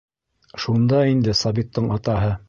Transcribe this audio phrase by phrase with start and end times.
[0.63, 2.33] Шунда инде Сабиттың атаһы!